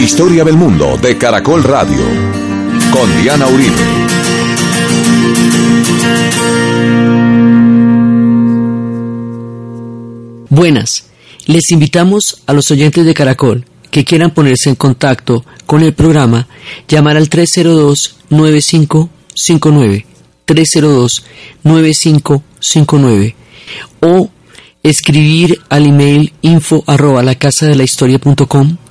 [0.00, 2.02] Historia del mundo de Caracol Radio.
[2.90, 3.76] Con Diana Uribe.
[10.48, 11.04] Buenas.
[11.44, 16.48] Les invitamos a los oyentes de Caracol que quieran ponerse en contacto con el programa,
[16.88, 20.06] llamar al 302-9559,
[20.46, 23.34] 302-9559
[24.00, 24.30] o
[24.82, 27.84] escribir al email info arroba la casa de la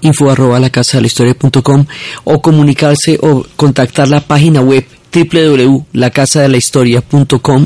[0.01, 1.83] info arroba la casa de la historia punto com,
[2.23, 7.65] o comunicarse o contactar la página web www.lacasadelahistoria.com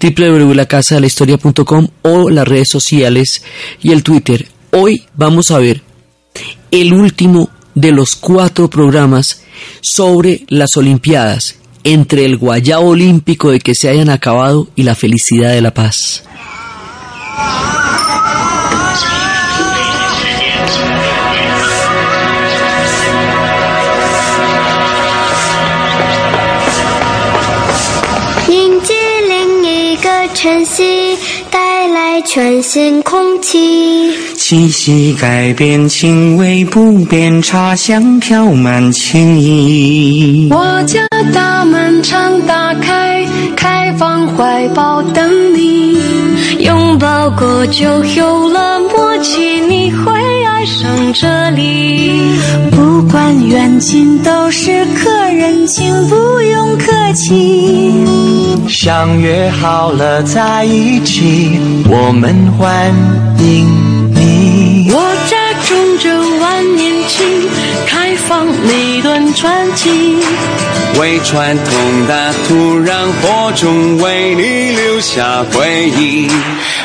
[0.00, 3.42] www.lacasadelahistoria.com o las redes sociales
[3.82, 4.48] y el Twitter.
[4.72, 5.82] Hoy vamos a ver
[6.70, 9.42] el último de los cuatro programas
[9.80, 15.50] sobre las Olimpiadas, entre el guayabo olímpico de que se hayan acabado y la felicidad
[15.50, 16.22] de la paz.
[33.42, 40.48] 气气息改变，情味不变，茶香飘满情意。
[40.50, 41.00] 我家
[41.32, 42.99] 大门常打开，
[43.56, 45.98] 开放怀抱等你。
[46.58, 50.12] 拥抱过就有了默契，你会
[50.44, 52.34] 爱上这里。
[52.70, 57.94] 不管远近，都是客人，请不用客气。
[58.68, 62.92] 相约好了在一起，我们欢
[63.38, 63.66] 迎
[68.30, 69.90] 开放每段传奇。
[71.00, 76.30] 为传统的土壤播种，为你留下回忆。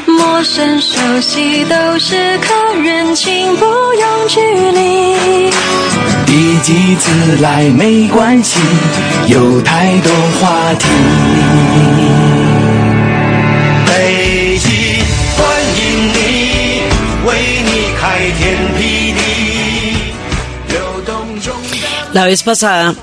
[0.07, 5.52] 陌生熟悉都是客人，请不用距离。
[6.25, 8.59] 第几次来没关系，
[9.27, 10.87] 有太多话题。
[22.15, 22.95] La vez pasada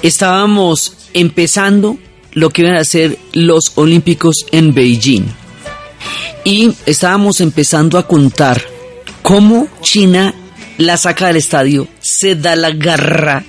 [0.00, 1.98] estábamos empezando
[2.34, 5.24] lo que iban a ser los Olímpicos en Beijing.
[6.44, 8.62] Y estábamos empezando a contar
[9.22, 10.32] cómo China
[10.76, 13.44] la saca del estadio, se da la garra,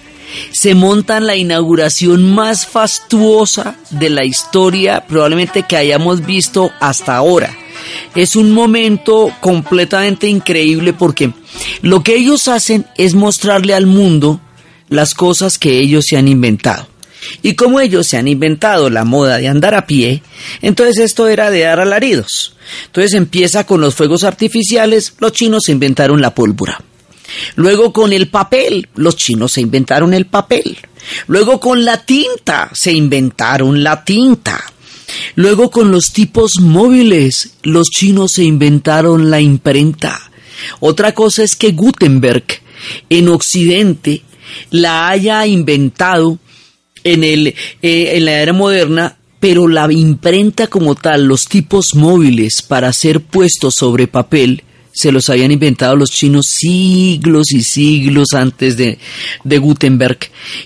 [0.51, 7.55] se monta la inauguración más fastuosa de la historia probablemente que hayamos visto hasta ahora.
[8.15, 11.31] Es un momento completamente increíble porque
[11.83, 14.41] lo que ellos hacen es mostrarle al mundo
[14.89, 16.87] las cosas que ellos se han inventado.
[17.41, 20.23] Y como ellos se han inventado la moda de andar a pie,
[20.61, 22.55] entonces esto era de dar alaridos.
[22.85, 26.81] Entonces empieza con los fuegos artificiales, los chinos se inventaron la pólvora.
[27.55, 30.77] Luego con el papel, los chinos se inventaron el papel.
[31.27, 34.61] Luego con la tinta, se inventaron la tinta.
[35.35, 40.19] Luego con los tipos móviles, los chinos se inventaron la imprenta.
[40.79, 42.45] Otra cosa es que Gutenberg
[43.09, 44.23] en Occidente
[44.69, 46.37] la haya inventado
[47.03, 52.61] en, el, eh, en la era moderna, pero la imprenta como tal, los tipos móviles
[52.61, 58.75] para ser puestos sobre papel, se los habían inventado los chinos siglos y siglos antes
[58.75, 58.97] de,
[59.43, 60.17] de, Gutenberg.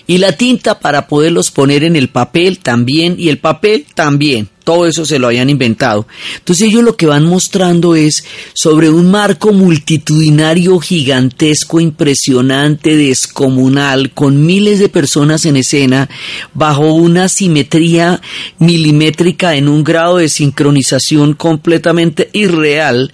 [0.06, 4.48] Y la tinta para poderlos poner en el papel también, y el papel también.
[4.64, 6.06] Todo eso se lo habían inventado.
[6.38, 14.46] Entonces ellos lo que van mostrando es sobre un marco multitudinario gigantesco, impresionante, descomunal, con
[14.46, 16.08] miles de personas en escena,
[16.54, 18.22] bajo una simetría
[18.58, 23.12] milimétrica en un grado de sincronización completamente irreal,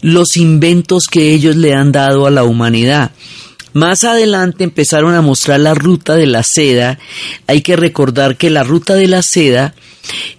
[0.00, 3.12] los inventos que ellos le han dado a la humanidad.
[3.78, 6.98] Más adelante empezaron a mostrar la ruta de la seda.
[7.46, 9.72] Hay que recordar que la ruta de la seda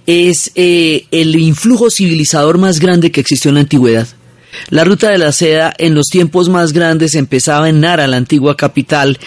[0.05, 4.09] es eh, el influjo civilizador más grande que existió en la antigüedad.
[4.69, 8.55] La ruta de la seda en los tiempos más grandes empezaba en Nara, la antigua
[8.55, 9.17] capital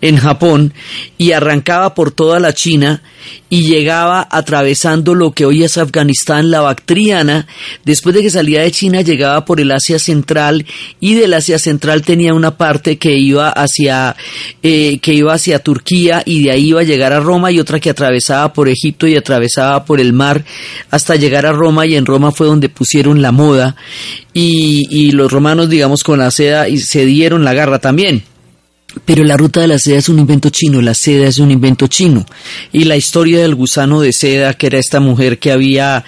[0.00, 0.74] en Japón,
[1.18, 3.02] y arrancaba por toda la China
[3.48, 7.46] y llegaba atravesando lo que hoy es Afganistán, la Bactriana.
[7.84, 10.64] Después de que salía de China llegaba por el Asia Central
[11.00, 14.16] y del Asia Central tenía una parte que iba hacia
[14.62, 17.80] eh, que iba hacia Turquía y de ahí iba a llegar a Roma y otra
[17.80, 20.44] que atravesaba por Egipto y atravesaba por el mar
[20.90, 23.76] hasta llegar a Roma y en Roma fue donde pusieron la moda
[24.32, 28.24] y, y los romanos digamos con la seda y se dieron la garra también.
[29.04, 31.86] Pero la ruta de la seda es un invento chino, la seda es un invento
[31.86, 32.26] chino.
[32.72, 36.04] Y la historia del gusano de seda, que era esta mujer que había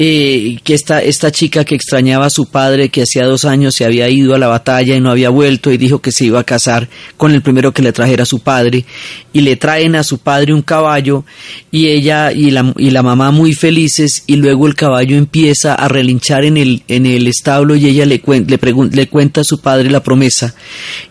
[0.00, 3.84] eh, que esta, esta chica que extrañaba a su padre, que hacía dos años se
[3.84, 6.44] había ido a la batalla y no había vuelto, y dijo que se iba a
[6.44, 8.84] casar con el primero que le trajera a su padre,
[9.32, 11.24] y le traen a su padre un caballo,
[11.72, 15.88] y ella y la, y la mamá muy felices, y luego el caballo empieza a
[15.88, 18.58] relinchar en el, en el establo, y ella le, le,
[18.92, 20.54] le cuenta a su padre la promesa,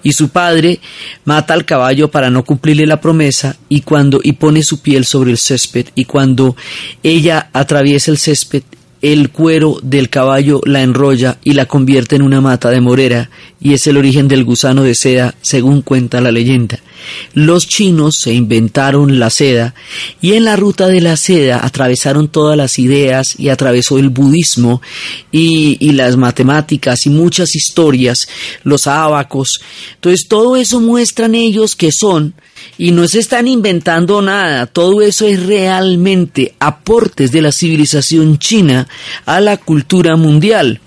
[0.01, 0.79] y su padre
[1.25, 5.31] mata al caballo para no cumplirle la promesa, y cuando, y pone su piel sobre
[5.31, 6.55] el césped, y cuando
[7.03, 8.63] ella atraviesa el césped,
[9.01, 13.29] el cuero del caballo la enrolla y la convierte en una mata de morera,
[13.59, 16.79] y es el origen del gusano de seda, según cuenta la leyenda.
[17.33, 19.75] Los chinos se inventaron la seda,
[20.21, 24.81] y en la ruta de la seda atravesaron todas las ideas, y atravesó el budismo,
[25.31, 28.27] y, y las matemáticas, y muchas historias,
[28.63, 29.59] los abacos.
[29.95, 32.33] Entonces todo eso muestran ellos que son
[32.77, 38.87] y no se están inventando nada, todo eso es realmente aportes de la civilización china
[39.25, 40.79] a la cultura mundial.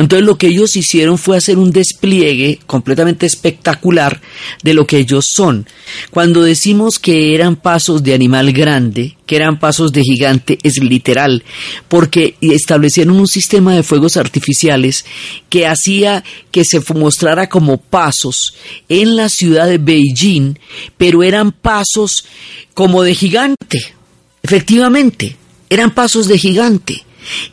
[0.00, 4.22] Entonces lo que ellos hicieron fue hacer un despliegue completamente espectacular
[4.62, 5.66] de lo que ellos son.
[6.10, 11.44] Cuando decimos que eran pasos de animal grande, que eran pasos de gigante, es literal,
[11.88, 15.04] porque establecieron un sistema de fuegos artificiales
[15.50, 18.54] que hacía que se mostrara como pasos
[18.88, 20.58] en la ciudad de Beijing,
[20.96, 22.24] pero eran pasos
[22.72, 23.94] como de gigante.
[24.42, 25.36] Efectivamente,
[25.68, 27.04] eran pasos de gigante.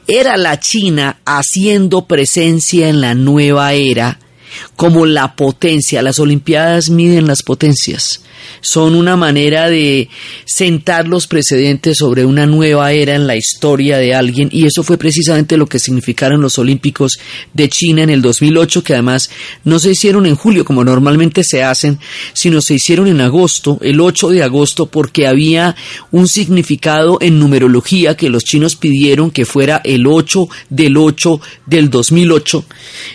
[0.08, 4.20] Era la China haciendo presencia en la nueva era
[4.76, 6.02] como la potencia.
[6.02, 8.22] Las Olimpiadas miden las potencias
[8.62, 10.10] son una manera de
[10.46, 14.98] sentar los precedentes sobre una nueva era en la historia de alguien y eso fue
[14.98, 17.20] precisamente lo que significaron los Olímpicos
[17.54, 19.30] de China en el 2008 que además
[19.64, 22.00] no se hicieron en julio como normalmente se hacen
[22.34, 25.76] sino se hicieron en agosto el 8 de agosto porque había
[26.12, 31.90] un significado en numerología que los chinos pidieron que fuera el 8 del 8 del
[31.90, 32.66] 2008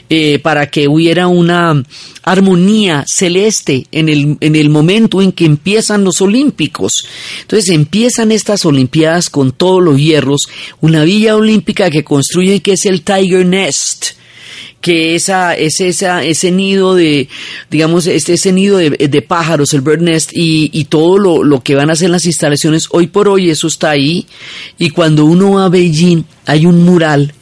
[0.09, 1.83] eh, para que hubiera una
[2.23, 6.93] armonía celeste en el, en el momento en que empiezan los Olímpicos.
[7.43, 10.49] Entonces empiezan estas Olimpiadas con todos los hierros,
[10.81, 14.23] una villa olímpica que construyen que es el Tiger Nest
[14.83, 17.29] que esa, es esa, ese nido de,
[17.71, 21.77] digamos, ese nido de, de pájaros, el bird nest, y, y todo lo, lo, que
[21.77, 24.27] van a hacer las instalaciones, hoy por hoy eso está ahí,
[24.79, 27.33] y cuando uno va a Beijing, hay un mural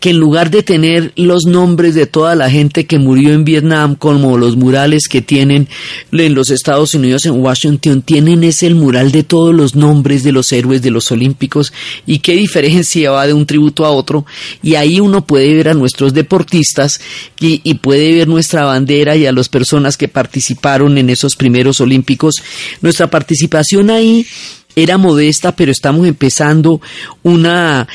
[0.00, 3.94] que en lugar de tener los nombres de toda la gente que murió en Vietnam,
[3.94, 5.68] como los murales que tienen
[6.12, 10.32] en los Estados Unidos, en Washington, tienen ese el mural de todos los nombres de
[10.32, 11.72] los héroes de los Olímpicos
[12.04, 14.26] y qué diferencia va de un tributo a otro.
[14.62, 17.00] Y ahí uno puede ver a nuestros deportistas
[17.40, 21.80] y, y puede ver nuestra bandera y a las personas que participaron en esos primeros
[21.80, 22.34] Olímpicos.
[22.80, 24.26] Nuestra participación ahí
[24.74, 26.80] era modesta, pero estamos empezando
[27.22, 27.88] una,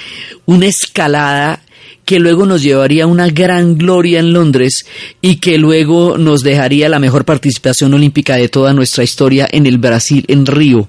[0.45, 1.61] una escalada
[2.05, 4.85] que luego nos llevaría una gran gloria en Londres
[5.21, 9.77] y que luego nos dejaría la mejor participación olímpica de toda nuestra historia en el
[9.77, 10.87] Brasil, en Río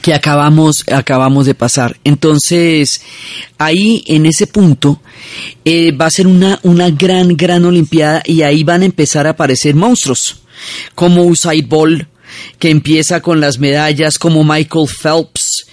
[0.00, 1.96] que acabamos, acabamos de pasar.
[2.04, 3.00] Entonces,
[3.58, 5.00] ahí en ese punto
[5.64, 9.30] eh, va a ser una, una gran, gran Olimpiada y ahí van a empezar a
[9.30, 10.42] aparecer monstruos
[10.94, 12.08] como Usain Bolt,
[12.58, 15.66] que empieza con las medallas como Michael Phelps,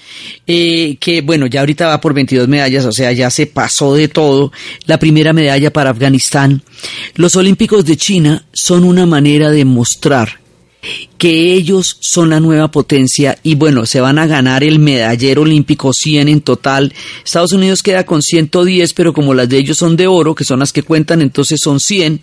[0.45, 4.07] eh, que bueno, ya ahorita va por 22 medallas, o sea, ya se pasó de
[4.07, 4.51] todo.
[4.85, 6.61] La primera medalla para Afganistán.
[7.15, 10.42] Los Olímpicos de China son una manera de mostrar
[11.17, 15.93] que ellos son la nueva potencia y bueno, se van a ganar el medallero olímpico
[15.93, 16.93] 100 en total.
[17.23, 20.59] Estados Unidos queda con 110, pero como las de ellos son de oro, que son
[20.59, 22.21] las que cuentan, entonces son 100.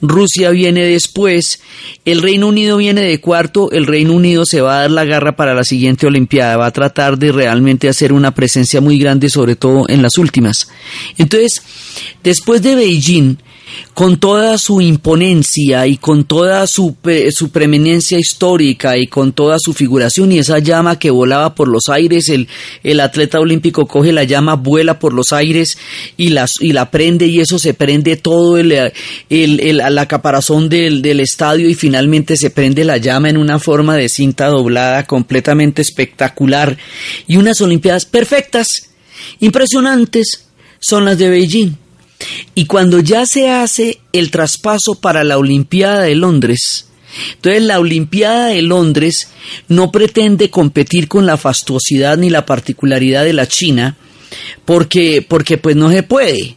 [0.00, 1.60] Rusia viene después,
[2.04, 5.36] el Reino Unido viene de cuarto, el Reino Unido se va a dar la garra
[5.36, 9.56] para la siguiente Olimpiada, va a tratar de realmente hacer una presencia muy grande, sobre
[9.56, 10.68] todo en las últimas.
[11.18, 11.62] Entonces,
[12.22, 13.36] después de Beijing,
[13.94, 16.96] con toda su imponencia y con toda su,
[17.30, 21.88] su, preeminencia histórica y con toda su figuración y esa llama que volaba por los
[21.88, 22.48] aires, el,
[22.82, 25.78] el atleta olímpico coge la llama, vuela por los aires
[26.16, 30.68] y la, y la prende y eso se prende todo el, el, el la caparazón
[30.68, 35.06] del, del estadio y finalmente se prende la llama en una forma de cinta doblada
[35.06, 36.76] completamente espectacular
[37.26, 38.90] y unas Olimpiadas perfectas,
[39.40, 40.46] impresionantes,
[40.80, 41.81] son las de Beijing.
[42.54, 46.86] Y cuando ya se hace el traspaso para la Olimpiada de Londres,
[47.34, 49.28] entonces la Olimpiada de Londres
[49.68, 53.96] no pretende competir con la fastuosidad ni la particularidad de la China,
[54.64, 56.56] porque, porque pues no se puede.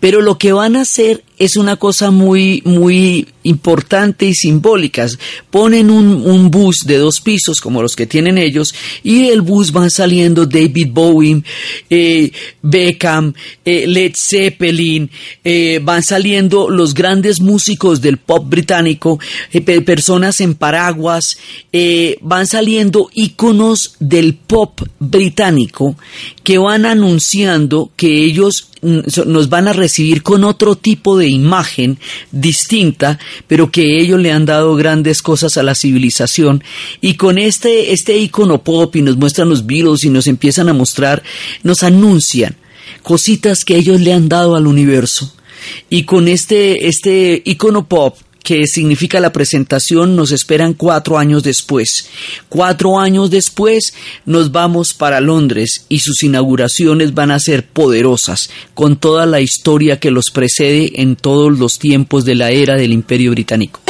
[0.00, 5.06] Pero lo que van a hacer es una cosa muy, muy importante y simbólica.
[5.50, 9.90] Ponen un, bus de dos pisos como los que tienen ellos y del bus van
[9.90, 11.42] saliendo David Bowie,
[11.90, 12.30] eh,
[12.62, 15.10] Beckham, eh, Led Zeppelin,
[15.44, 19.18] eh, van saliendo los grandes músicos del pop británico,
[19.84, 21.38] personas en paraguas,
[22.20, 25.96] van saliendo íconos del pop británico
[26.42, 31.98] que van anunciando que ellos nos van a recibir con otro tipo de imagen
[32.32, 36.62] distinta, pero que ellos le han dado grandes cosas a la civilización.
[37.00, 40.74] Y con este, este icono pop y nos muestran los Beatles y nos empiezan a
[40.74, 41.22] mostrar,
[41.62, 42.56] nos anuncian
[43.02, 45.32] cositas que ellos le han dado al universo.
[45.90, 48.16] Y con este, este icono pop
[48.46, 52.08] que significa la presentación, nos esperan cuatro años después.
[52.48, 53.92] Cuatro años después
[54.24, 59.98] nos vamos para Londres y sus inauguraciones van a ser poderosas, con toda la historia
[59.98, 63.80] que los precede en todos los tiempos de la era del Imperio Británico.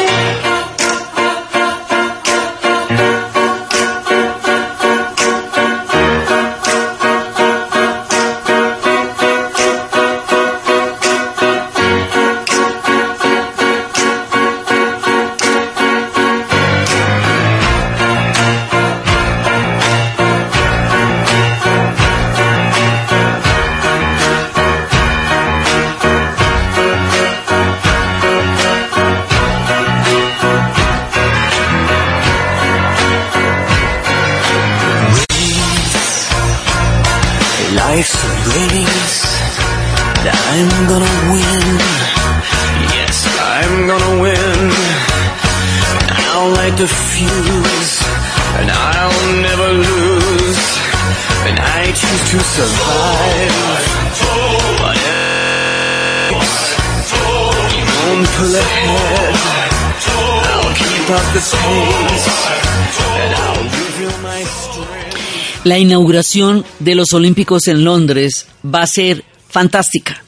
[65.64, 70.22] La inauguración de los Olímpicos en Londres va a ser fantástica.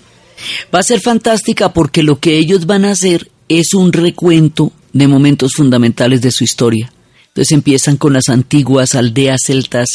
[0.75, 5.07] Va a ser fantástica porque lo que ellos van a hacer es un recuento de
[5.07, 6.93] momentos fundamentales de su historia.
[7.39, 9.87] Entonces empiezan con las antiguas aldeas celtas,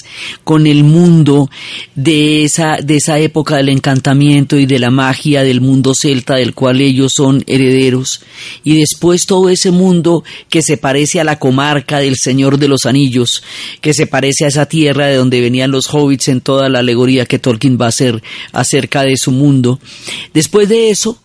[0.46, 1.50] con el mundo
[1.94, 6.54] de esa, de esa época del encantamiento y de la magia del mundo celta del
[6.54, 8.22] cual ellos son herederos.
[8.64, 12.86] Y después todo ese mundo que se parece a la comarca del Señor de los
[12.86, 13.44] Anillos,
[13.82, 17.26] que se parece a esa tierra de donde venían los hobbits en toda la alegoría
[17.26, 18.24] que Tolkien va a hacer
[18.54, 19.82] acerca de su mundo.
[20.34, 21.22] Después de eso,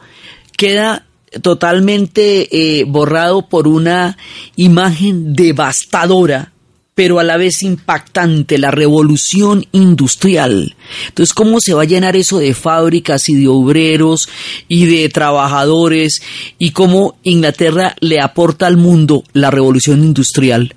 [0.56, 1.06] queda
[1.42, 2.48] totalmente
[2.80, 4.16] eh, borrado por una
[4.56, 6.52] imagen devastadora,
[6.94, 10.74] pero a la vez impactante, la revolución industrial.
[11.08, 14.28] Entonces, ¿cómo se va a llenar eso de fábricas y de obreros
[14.66, 16.22] y de trabajadores?
[16.58, 20.74] Y cómo Inglaterra le aporta al mundo la revolución industrial.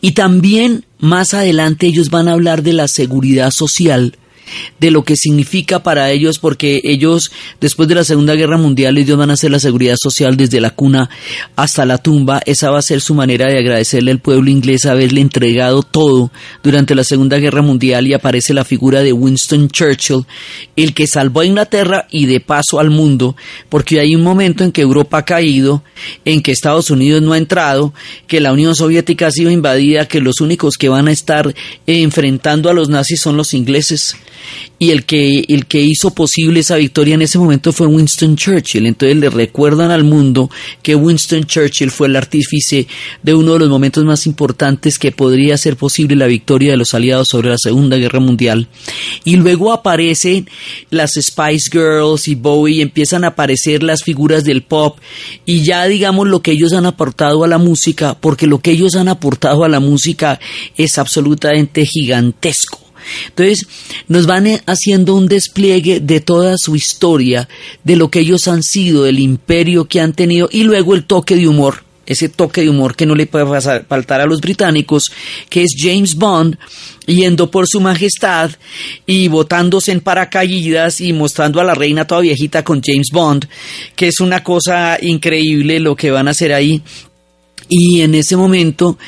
[0.00, 4.16] Y también más adelante ellos van a hablar de la seguridad social
[4.78, 7.30] de lo que significa para ellos, porque ellos,
[7.60, 10.70] después de la Segunda Guerra Mundial, ellos van a hacer la seguridad social desde la
[10.70, 11.08] cuna
[11.56, 12.40] hasta la tumba.
[12.46, 16.30] Esa va a ser su manera de agradecerle al pueblo inglés haberle entregado todo
[16.62, 20.24] durante la Segunda Guerra Mundial y aparece la figura de Winston Churchill,
[20.76, 23.36] el que salvó a Inglaterra y de paso al mundo,
[23.68, 25.82] porque hay un momento en que Europa ha caído,
[26.24, 27.92] en que Estados Unidos no ha entrado,
[28.26, 31.54] que la Unión Soviética ha sido invadida, que los únicos que van a estar
[31.86, 34.16] enfrentando a los nazis son los ingleses
[34.78, 38.86] y el que, el que hizo posible esa victoria en ese momento fue Winston Churchill.
[38.86, 40.50] Entonces le recuerdan al mundo
[40.82, 42.86] que Winston Churchill fue el artífice
[43.22, 46.94] de uno de los momentos más importantes que podría ser posible la victoria de los
[46.94, 48.68] aliados sobre la Segunda Guerra Mundial.
[49.24, 50.48] Y luego aparecen
[50.90, 54.98] las Spice Girls y Bowie, empiezan a aparecer las figuras del pop
[55.46, 58.96] y ya digamos lo que ellos han aportado a la música, porque lo que ellos
[58.96, 60.40] han aportado a la música
[60.76, 62.81] es absolutamente gigantesco.
[63.28, 63.66] Entonces,
[64.08, 67.48] nos van haciendo un despliegue de toda su historia,
[67.84, 71.36] de lo que ellos han sido, del imperio que han tenido, y luego el toque
[71.36, 73.46] de humor, ese toque de humor que no le puede
[73.88, 75.12] faltar a los británicos,
[75.48, 76.58] que es James Bond
[77.06, 78.50] yendo por su majestad
[79.06, 83.48] y botándose en paracaídas y mostrando a la reina toda viejita con James Bond,
[83.96, 86.82] que es una cosa increíble lo que van a hacer ahí
[87.68, 88.98] Y en ese momento,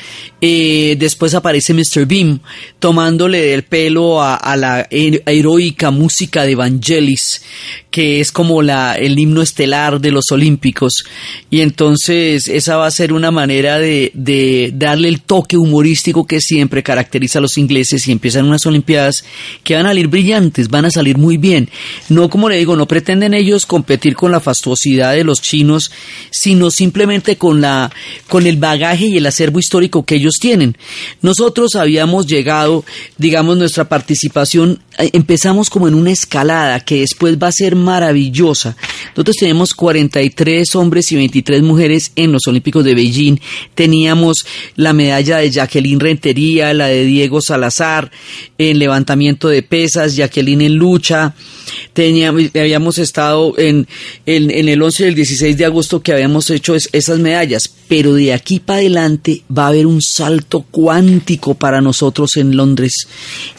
[0.41, 2.05] eh, después aparece Mr.
[2.05, 2.39] Beam
[2.79, 7.41] tomándole el pelo a, la heroica música de Vangelis,
[7.89, 11.03] que es como la, el himno estelar de los Olímpicos.
[11.49, 16.41] Y entonces esa va a ser una manera de, de darle el toque humorístico que
[16.41, 19.25] siempre caracteriza a los ingleses y empiezan unas Olimpiadas
[19.63, 21.69] que van a salir brillantes, van a salir muy bien.
[22.09, 25.91] No, como le digo, no pretenden ellos competir con la fastuosidad de los chinos,
[26.29, 27.91] sino simplemente con la,
[28.27, 30.77] con el bagaje y el acervo histórico que ellos tienen.
[31.21, 32.83] Nosotros habíamos llegado,
[33.17, 38.75] digamos, nuestra participación, empezamos como en una escalada que después va a ser maravillosa.
[39.09, 43.37] Nosotros tenemos 43 hombres y 23 mujeres en los Olímpicos de Beijing.
[43.73, 48.11] Teníamos la medalla de Jacqueline Rentería, la de Diego Salazar
[48.57, 51.35] en levantamiento de pesas, Jacqueline en lucha.
[51.93, 53.87] Teníamos, habíamos estado en,
[54.25, 58.59] el 11 y el 16 de agosto que habíamos hecho esas medallas, pero de aquí
[58.59, 63.07] para adelante va a haber un salto cuántico para nosotros en Londres.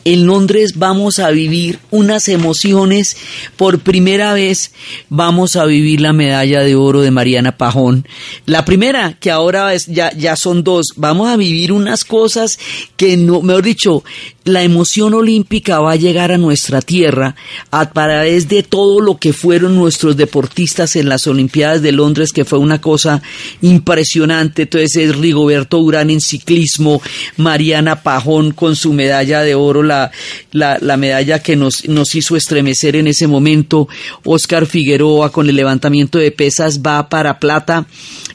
[0.05, 3.16] En Londres vamos a vivir unas emociones.
[3.56, 4.73] Por primera vez
[5.09, 8.06] vamos a vivir la medalla de oro de Mariana Pajón.
[8.45, 10.87] La primera, que ahora es, ya, ya son dos.
[10.97, 12.59] Vamos a vivir unas cosas
[12.97, 14.04] que no, mejor dicho,
[14.47, 17.35] la emoción olímpica va a llegar a nuestra tierra
[17.73, 22.45] a través de todo lo que fueron nuestros deportistas en las Olimpiadas de Londres, que
[22.45, 23.21] fue una cosa
[23.61, 24.62] impresionante.
[24.62, 27.03] Entonces es Rigoberto Urán en ciclismo,
[27.37, 30.12] Mariana Pajón con su medalla de oro, la,
[30.53, 33.88] la, medalla que nos, nos hizo estremecer en ese momento,
[34.25, 37.87] Oscar Figueroa con el levantamiento de pesas va para plata,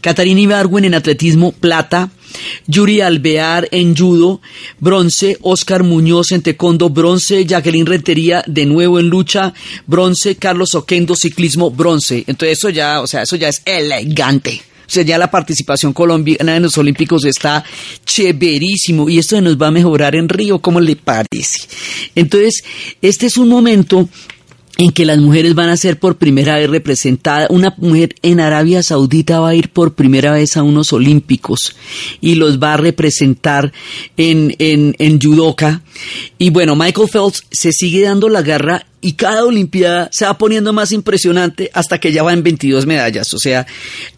[0.01, 2.10] Catarina Ibargüen en atletismo, plata,
[2.67, 4.41] Yuri Alvear en judo,
[4.79, 9.53] bronce, Oscar Muñoz en taekwondo, bronce, Jacqueline Rentería de nuevo en lucha,
[9.88, 12.23] bronce, Carlos Oquendo, ciclismo, bronce.
[12.27, 14.61] Entonces eso ya, o sea, eso ya es elegante.
[14.91, 17.63] O sea, ya la participación colombiana en los Olímpicos está
[18.05, 21.59] chéverísimo y esto nos va a mejorar en Río, ¿cómo le parece?
[22.13, 22.61] Entonces,
[23.01, 24.09] este es un momento
[24.78, 27.50] en que las mujeres van a ser por primera vez representadas.
[27.50, 31.75] Una mujer en Arabia Saudita va a ir por primera vez a unos olímpicos
[32.20, 33.72] y los va a representar
[34.18, 35.82] en, en, en judoka.
[36.38, 40.74] Y bueno, Michael Phelps se sigue dando la garra y cada Olimpiada se va poniendo
[40.74, 43.34] más impresionante hasta que ya va en 22 medallas.
[43.34, 43.65] O sea,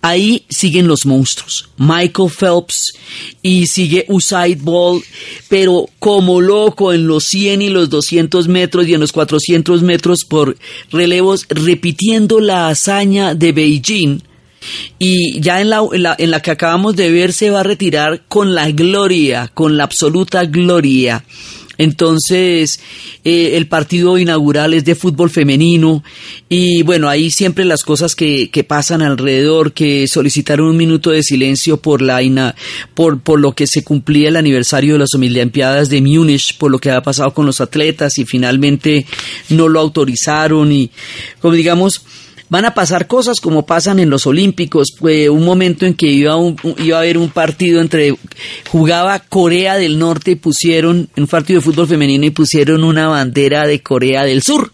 [0.01, 1.69] ahí siguen los monstruos.
[1.77, 2.93] Michael Phelps
[3.41, 5.05] y sigue Usaid Bolt,
[5.47, 10.25] pero como loco en los 100 y los 200 metros y en los 400 metros
[10.25, 10.57] por
[10.91, 14.21] relevos, repitiendo la hazaña de Beijing.
[14.99, 15.81] Y ya en la,
[16.17, 19.83] en la que acabamos de ver se va a retirar con la gloria, con la
[19.83, 21.23] absoluta gloria.
[21.77, 22.79] Entonces,
[23.23, 26.03] eh, el partido inaugural es de fútbol femenino
[26.49, 31.23] y bueno, ahí siempre las cosas que, que pasan alrededor, que solicitaron un minuto de
[31.23, 32.21] silencio por, la
[32.93, 36.79] por, por lo que se cumplía el aniversario de las Olimpiadas de Múnich, por lo
[36.79, 39.05] que ha pasado con los atletas y finalmente
[39.49, 40.91] no lo autorizaron y
[41.39, 42.03] como digamos,
[42.53, 44.93] van a pasar cosas como pasan en los Olímpicos.
[44.95, 46.35] Fue un momento en que iba,
[46.77, 48.15] iba a haber un partido entre,
[48.69, 53.65] jugaba Corea del Norte y pusieron, un partido de fútbol femenino y pusieron una bandera
[53.65, 54.71] de Corea del Sur.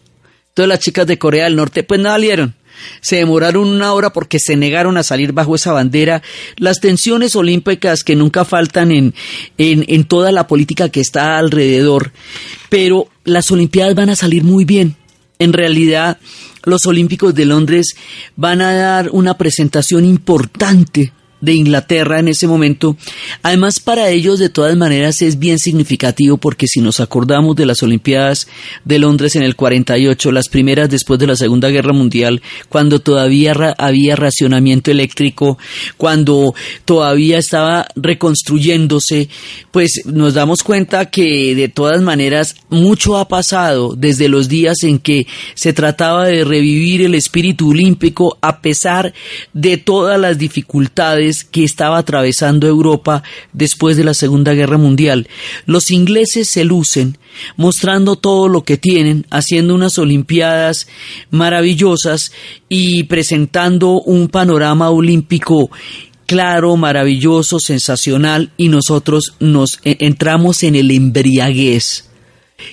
[0.53, 2.53] Todas las chicas de Corea del Norte pues no valieron.
[2.99, 6.21] Se demoraron una hora porque se negaron a salir bajo esa bandera.
[6.57, 9.13] Las tensiones olímpicas que nunca faltan en,
[9.57, 12.11] en, en toda la política que está alrededor.
[12.67, 14.97] Pero las Olimpiadas van a salir muy bien.
[15.39, 16.19] En realidad,
[16.65, 17.95] los Olímpicos de Londres
[18.35, 22.97] van a dar una presentación importante de Inglaterra en ese momento.
[23.43, 27.81] Además, para ellos, de todas maneras, es bien significativo porque si nos acordamos de las
[27.83, 28.47] Olimpiadas
[28.85, 33.53] de Londres en el 48, las primeras después de la Segunda Guerra Mundial, cuando todavía
[33.77, 35.57] había racionamiento eléctrico,
[35.97, 36.53] cuando
[36.85, 39.29] todavía estaba reconstruyéndose,
[39.71, 44.99] pues nos damos cuenta que de todas maneras mucho ha pasado desde los días en
[44.99, 49.13] que se trataba de revivir el espíritu olímpico a pesar
[49.53, 55.27] de todas las dificultades que estaba atravesando Europa después de la Segunda Guerra Mundial.
[55.65, 57.17] Los ingleses se lucen
[57.55, 60.87] mostrando todo lo que tienen, haciendo unas Olimpiadas
[61.31, 62.31] maravillosas
[62.67, 65.69] y presentando un panorama olímpico
[66.25, 72.08] claro, maravilloso, sensacional y nosotros nos e-, entramos en el embriaguez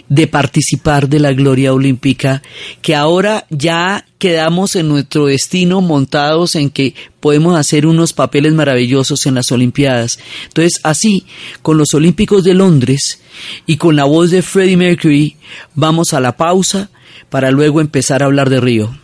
[0.09, 2.43] de participar de la gloria olímpica,
[2.83, 9.27] que ahora ya quedamos en nuestro destino montados en que podemos hacer unos papeles maravillosos
[9.27, 10.19] en las Olimpiadas.
[10.45, 11.27] Entonces, así,
[11.63, 13.21] con los Olímpicos de Londres
[13.67, 15.37] y con la voz de Freddie Mercury,
[15.75, 16.91] vamos a la pausa
[17.29, 18.97] para luego empezar a hablar de Río.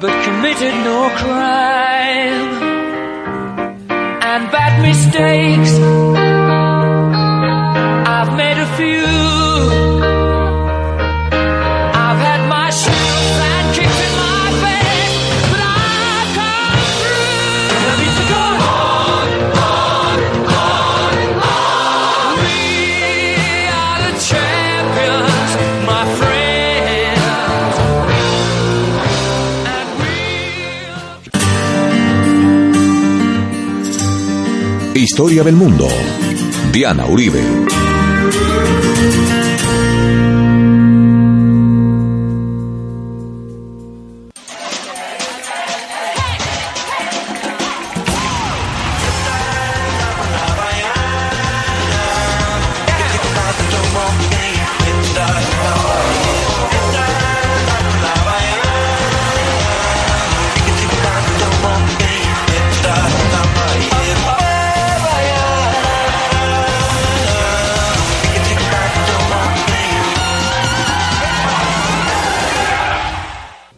[0.00, 2.48] But committed no crime.
[4.30, 5.74] And bad mistakes,
[8.08, 9.29] I've made a few.
[35.20, 35.86] Historia del mundo.
[36.72, 37.42] Diana Uribe.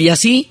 [0.03, 0.49] Y así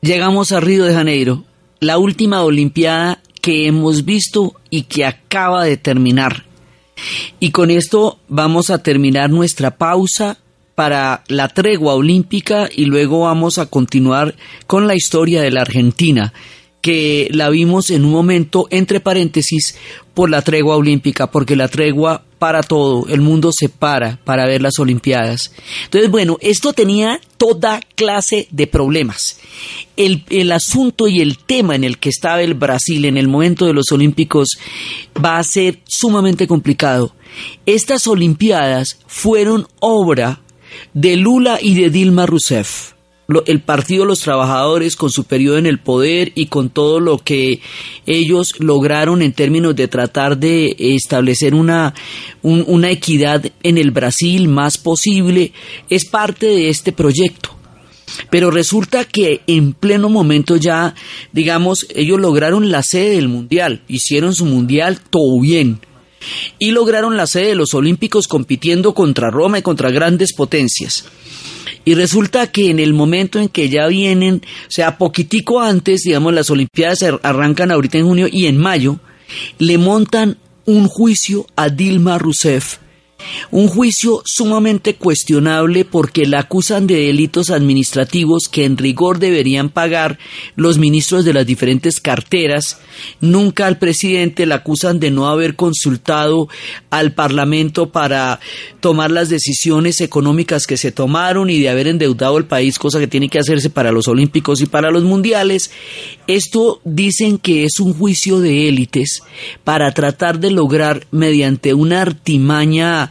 [0.00, 1.44] llegamos a Río de Janeiro,
[1.78, 6.46] la última Olimpiada que hemos visto y que acaba de terminar.
[7.38, 10.38] Y con esto vamos a terminar nuestra pausa
[10.74, 14.34] para la tregua olímpica y luego vamos a continuar
[14.66, 16.32] con la historia de la Argentina,
[16.80, 19.76] que la vimos en un momento entre paréntesis
[20.18, 24.60] por la tregua olímpica, porque la tregua para todo, el mundo se para para ver
[24.60, 25.52] las Olimpiadas.
[25.84, 29.38] Entonces, bueno, esto tenía toda clase de problemas.
[29.96, 33.66] El, el asunto y el tema en el que estaba el Brasil en el momento
[33.66, 34.58] de los Olímpicos
[35.24, 37.14] va a ser sumamente complicado.
[37.64, 40.40] Estas Olimpiadas fueron obra
[40.94, 42.97] de Lula y de Dilma Rousseff.
[43.44, 47.18] El Partido de los Trabajadores con su periodo en el poder y con todo lo
[47.18, 47.60] que
[48.06, 51.92] ellos lograron en términos de tratar de establecer una,
[52.40, 55.52] un- una equidad en el Brasil más posible,
[55.90, 57.50] es parte de este proyecto.
[58.30, 60.94] Pero resulta que en pleno momento ya,
[61.30, 65.80] digamos, ellos lograron la sede del Mundial, hicieron su Mundial todo bien.
[66.58, 71.04] Y lograron la sede de los Olímpicos compitiendo contra Roma y contra grandes potencias.
[71.88, 76.34] Y resulta que en el momento en que ya vienen, o sea, poquitico antes, digamos,
[76.34, 79.00] las Olimpiadas ar- arrancan ahorita en junio y en mayo,
[79.58, 82.76] le montan un juicio a Dilma Rousseff.
[83.50, 90.18] Un juicio sumamente cuestionable porque la acusan de delitos administrativos que en rigor deberían pagar
[90.54, 92.78] los ministros de las diferentes carteras.
[93.20, 96.48] Nunca al presidente la acusan de no haber consultado
[96.90, 98.38] al Parlamento para
[98.80, 103.08] tomar las decisiones económicas que se tomaron y de haber endeudado el país, cosa que
[103.08, 105.70] tiene que hacerse para los Olímpicos y para los Mundiales.
[106.28, 109.22] Esto dicen que es un juicio de élites
[109.64, 113.10] para tratar de lograr mediante una artimaña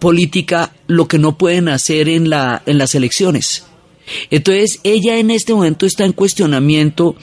[0.00, 3.64] política lo que no pueden hacer en, la, en las elecciones.
[4.30, 7.14] Entonces, ella en este momento está en cuestionamiento.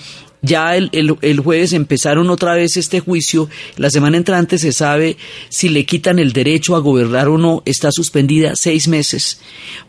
[0.46, 3.50] Ya el, el, el, jueves empezaron otra vez este juicio.
[3.78, 5.16] La semana entrante se sabe
[5.48, 7.64] si le quitan el derecho a gobernar o no.
[7.66, 9.40] Está suspendida seis meses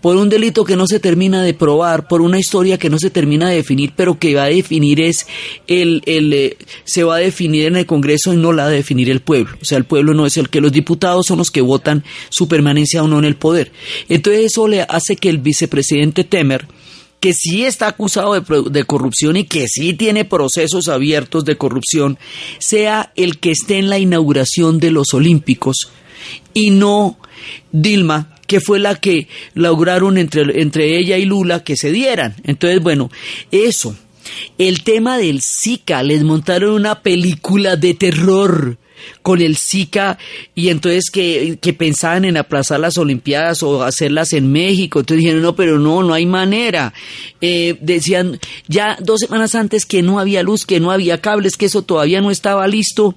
[0.01, 3.11] por un delito que no se termina de probar, por una historia que no se
[3.11, 5.27] termina de definir, pero que va a definir es
[5.67, 8.73] el, el eh, se va a definir en el Congreso y no la va a
[8.73, 9.57] definir el pueblo.
[9.61, 12.47] O sea, el pueblo no es el que los diputados son los que votan su
[12.47, 13.73] permanencia o no en el poder.
[14.09, 16.67] Entonces eso le hace que el vicepresidente Temer
[17.25, 22.19] que sí está acusado de, de, corrupción y que sí tiene procesos abiertos de corrupción,
[22.59, 25.89] sea el que esté en la inauguración de los Olímpicos
[26.53, 27.17] y no
[27.73, 32.37] Dilma, que fue la que lograron entre, ella y Lula que se dieran.
[32.45, 33.11] Entonces, bueno,
[33.51, 33.97] eso.
[34.59, 38.77] El tema del Zika, les montaron una película de terror
[39.23, 40.19] con el Zika
[40.55, 45.01] y entonces que, que, pensaban en aplazar las Olimpiadas o hacerlas en México.
[45.01, 46.93] Entonces dijeron, no, pero no, no hay manera.
[47.41, 51.67] Eh, decían ya dos semanas antes que no había luz, que no había cables, que
[51.67, 53.15] eso todavía no estaba listo.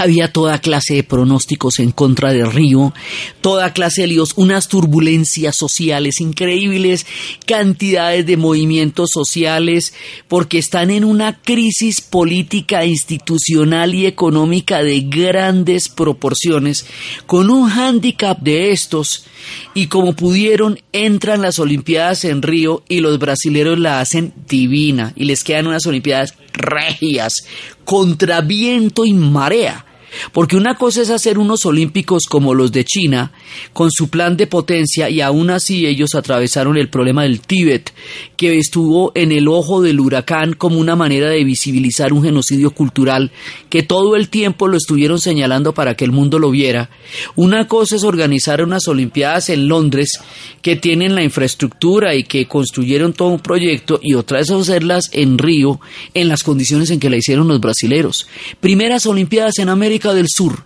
[0.00, 2.94] Había toda clase de pronósticos en contra de Río,
[3.40, 7.04] toda clase de líos, unas turbulencias sociales increíbles,
[7.46, 9.92] cantidades de movimientos sociales,
[10.28, 16.86] porque están en una crisis política, institucional y económica de grandes proporciones,
[17.26, 19.26] con un hándicap de estos,
[19.74, 25.24] y como pudieron, entran las Olimpiadas en Río y los brasileros la hacen divina, y
[25.24, 27.48] les quedan unas Olimpiadas regias,
[27.84, 29.86] contra viento y marea.
[30.32, 33.32] Porque una cosa es hacer unos olímpicos como los de China,
[33.72, 37.92] con su plan de potencia y aún así ellos atravesaron el problema del Tíbet,
[38.36, 43.30] que estuvo en el ojo del huracán como una manera de visibilizar un genocidio cultural
[43.68, 46.90] que todo el tiempo lo estuvieron señalando para que el mundo lo viera.
[47.36, 50.20] Una cosa es organizar unas Olimpiadas en Londres
[50.62, 55.38] que tienen la infraestructura y que construyeron todo un proyecto y otra es hacerlas en
[55.38, 55.80] Río
[56.14, 58.26] en las condiciones en que la hicieron los brasileros.
[58.60, 60.64] Primeras Olimpiadas en América del Sur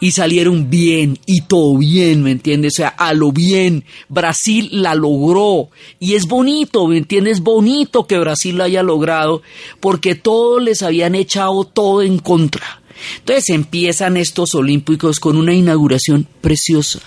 [0.00, 2.74] y salieron bien y todo bien, ¿me entiendes?
[2.74, 3.84] O sea, a lo bien.
[4.08, 5.68] Brasil la logró
[6.00, 7.40] y es bonito, ¿me entiendes?
[7.40, 9.42] Bonito que Brasil lo haya logrado
[9.80, 12.82] porque todos les habían echado todo en contra.
[13.18, 17.00] Entonces empiezan estos olímpicos con una inauguración preciosa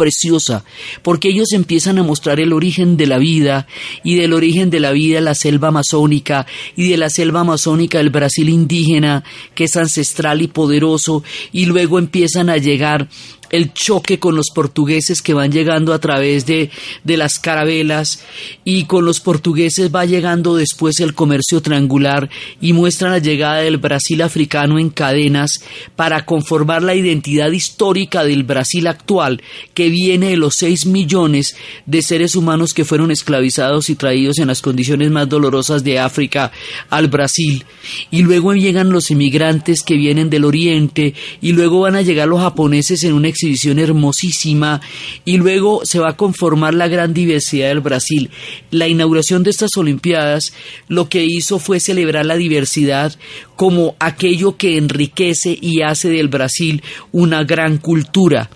[0.00, 0.64] preciosa,
[1.02, 3.66] porque ellos empiezan a mostrar el origen de la vida
[4.02, 8.08] y del origen de la vida la selva amazónica y de la selva amazónica el
[8.08, 13.10] Brasil indígena, que es ancestral y poderoso, y luego empiezan a llegar
[13.50, 16.70] el choque con los portugueses que van llegando a través de,
[17.04, 18.22] de las carabelas
[18.64, 23.78] y con los portugueses va llegando después el comercio triangular y muestran la llegada del
[23.78, 25.64] Brasil africano en cadenas
[25.96, 29.42] para conformar la identidad histórica del Brasil actual
[29.74, 34.48] que viene de los 6 millones de seres humanos que fueron esclavizados y traídos en
[34.48, 36.52] las condiciones más dolorosas de África
[36.88, 37.64] al Brasil.
[38.10, 42.40] Y luego llegan los inmigrantes que vienen del oriente y luego van a llegar los
[42.40, 44.80] japoneses en un exhibición hermosísima
[45.24, 48.30] y luego se va a conformar la gran diversidad del Brasil.
[48.70, 50.52] La inauguración de estas Olimpiadas
[50.88, 53.16] lo que hizo fue celebrar la diversidad
[53.56, 58.50] como aquello que enriquece y hace del Brasil una gran cultura.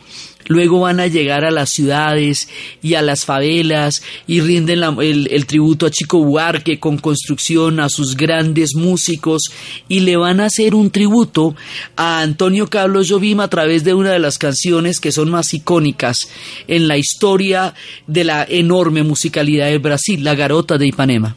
[0.46, 2.48] Luego van a llegar a las ciudades
[2.83, 8.16] y a las favelas y rinden el, tributo a Chico Buarque con construcción, a sus
[8.16, 9.42] grandes músicos
[9.88, 11.54] y le van a hacer un tributo
[11.96, 16.28] a Antonio Carlos Jobim a través de una de las canciones que son más icónicas
[16.68, 17.74] en la historia
[18.07, 21.37] de la enorme musicalidad del Brasil, La Garota de Ipanema.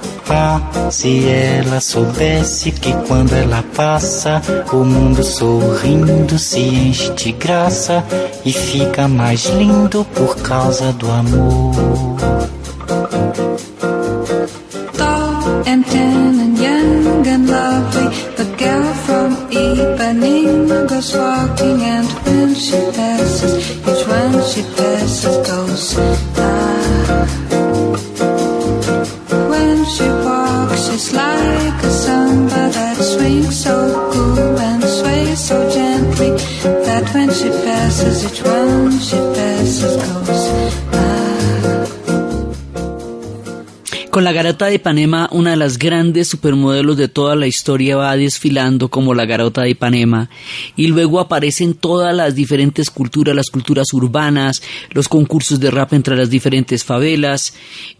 [0.33, 4.41] Ah, se ela soubesse que quando ela passa,
[4.71, 8.01] o mundo sorrindo se enche de graça
[8.45, 11.75] e fica mais lindo por causa do amor.
[14.97, 22.55] Tall and tan and young and lovely, the girl from Ipanema goes walking, and when
[22.55, 26.50] she passes, each one she passes goes.
[37.13, 39.30] When she passes, each one she
[44.11, 48.17] Con la garota de Ipanema, una de las grandes supermodelos de toda la historia va
[48.17, 50.29] desfilando como la garota de Ipanema
[50.75, 56.17] y luego aparecen todas las diferentes culturas, las culturas urbanas, los concursos de rap entre
[56.17, 57.53] las diferentes favelas.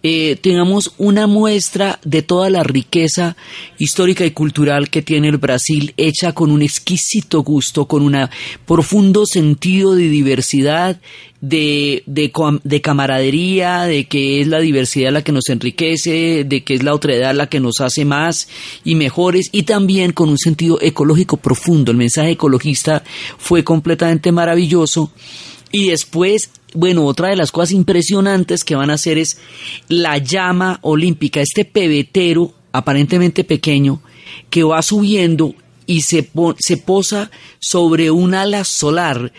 [0.03, 3.37] Eh, tengamos una muestra de toda la riqueza
[3.77, 8.17] histórica y cultural que tiene el Brasil, hecha con un exquisito gusto, con un
[8.65, 10.99] profundo sentido de diversidad
[11.41, 12.31] de, de,
[12.63, 16.93] de, camaradería, de que es la diversidad la que nos enriquece, de que es la
[16.93, 18.47] otredad la que nos hace más
[18.83, 21.91] y mejores, y también con un sentido ecológico profundo.
[21.91, 23.03] El mensaje ecologista
[23.37, 25.11] fue completamente maravilloso.
[25.71, 29.39] Y después, bueno, otra de las cosas impresionantes que van a hacer es
[29.87, 34.01] la llama olímpica, este pebetero aparentemente pequeño
[34.49, 39.33] que va subiendo y se, se, posa sobre un ala solar,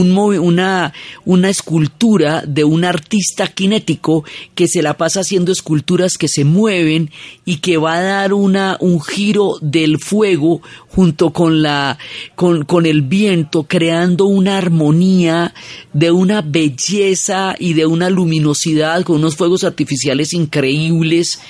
[0.00, 0.92] una,
[1.24, 7.10] una escultura de un artista cinético que se la pasa haciendo esculturas que se mueven
[7.44, 11.98] y que va a dar una, un giro del fuego junto con la,
[12.34, 15.54] con, con el viento, creando una armonía
[15.92, 21.40] de una belleza y de una luminosidad con unos fuegos artificiales increíbles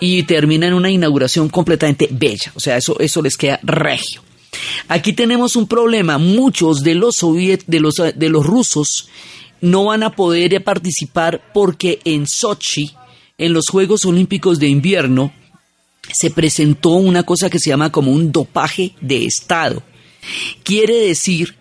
[0.00, 2.52] y termina en una inauguración completamente bella.
[2.54, 4.27] O sea, eso, eso les queda regio.
[4.88, 6.18] Aquí tenemos un problema.
[6.18, 9.08] Muchos de los soviet, de los, de los rusos
[9.60, 12.92] no van a poder participar porque en Sochi,
[13.38, 15.32] en los Juegos Olímpicos de Invierno,
[16.12, 19.82] se presentó una cosa que se llama como un dopaje de Estado.
[20.62, 21.57] Quiere decir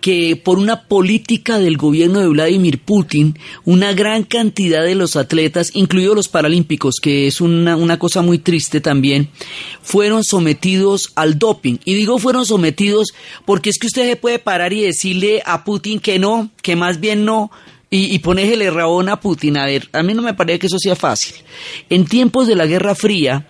[0.00, 5.70] que por una política del gobierno de Vladimir Putin, una gran cantidad de los atletas,
[5.74, 9.28] incluidos los paralímpicos, que es una, una, cosa muy triste también,
[9.82, 11.78] fueron sometidos al doping.
[11.84, 13.08] Y digo fueron sometidos
[13.44, 17.00] porque es que usted se puede parar y decirle a Putin que no, que más
[17.00, 17.50] bien no,
[17.90, 19.56] y, y ponéjele rabón a Putin.
[19.56, 21.36] A ver, a mí no me parece que eso sea fácil.
[21.90, 23.46] En tiempos de la Guerra Fría,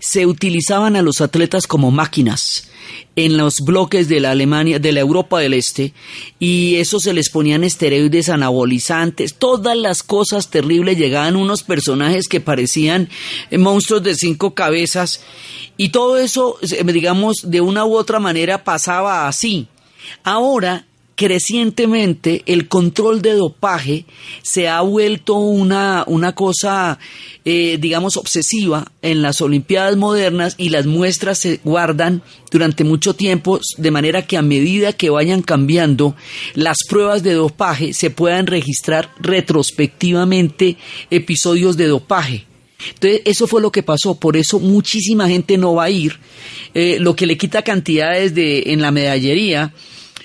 [0.00, 2.70] se utilizaban a los atletas como máquinas
[3.16, 5.92] en los bloques de la Alemania, de la Europa del Este,
[6.38, 12.40] y eso se les ponían esteroides anabolizantes, todas las cosas terribles, llegaban unos personajes que
[12.40, 13.08] parecían
[13.56, 15.22] monstruos de cinco cabezas,
[15.76, 19.68] y todo eso, digamos, de una u otra manera pasaba así.
[20.22, 24.04] Ahora crecientemente el control de dopaje
[24.42, 26.98] se ha vuelto una, una cosa,
[27.44, 33.60] eh, digamos, obsesiva en las Olimpiadas modernas y las muestras se guardan durante mucho tiempo,
[33.78, 36.16] de manera que a medida que vayan cambiando
[36.54, 40.76] las pruebas de dopaje se puedan registrar retrospectivamente
[41.10, 42.46] episodios de dopaje.
[42.94, 46.18] Entonces, eso fue lo que pasó, por eso muchísima gente no va a ir,
[46.74, 49.72] eh, lo que le quita cantidades de, en la medallería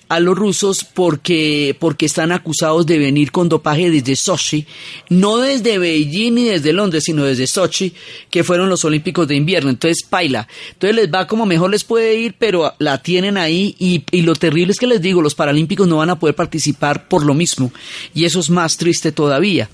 [0.10, 4.65] a los rusos porque, porque están acusados de venir con dopaje desde Sochi,
[5.10, 7.93] no desde Beijing ni desde Londres, sino desde Sochi,
[8.32, 9.69] que fueron los Olímpicos de invierno.
[9.69, 10.48] Entonces, paila.
[10.74, 14.36] Entonces les va como mejor les puede ir, pero la tienen ahí y, y lo
[14.36, 17.72] terrible es que les digo, los Paralímpicos no van a poder participar por lo mismo.
[18.15, 19.69] Y eso es más triste todavía.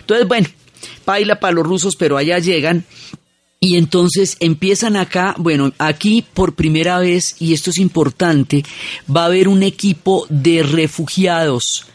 [0.00, 0.48] Entonces, bueno,
[1.06, 2.84] paila para los rusos, pero allá llegan
[3.60, 8.64] y entonces empiezan acá, bueno, aquí por primera vez, y esto es importante,
[9.14, 11.86] va a haber un equipo de refugiados.